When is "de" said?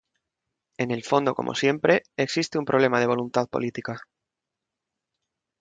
2.99-3.05